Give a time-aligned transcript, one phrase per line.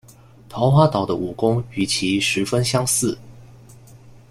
[0.49, 3.15] 桃花岛的武功与其十分相似。